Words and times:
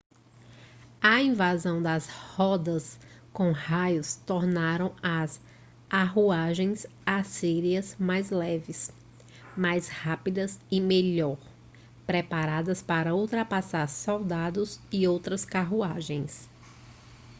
a 0.99 1.21
invenção 1.21 1.79
das 1.79 2.09
rodas 2.09 2.97
com 3.31 3.51
raios 3.51 4.15
tornaram 4.15 4.95
as 4.99 5.39
carruagens 5.87 6.87
assírias 7.05 7.95
mais 7.99 8.31
leves 8.31 8.91
mais 9.55 9.87
rápidas 9.87 10.59
e 10.71 10.81
melhor 10.81 11.37
preparadas 12.07 12.81
para 12.81 13.13
ultrapassar 13.13 13.87
soldados 13.87 14.79
e 14.91 15.07
outras 15.07 15.45
carruagens 15.45 16.49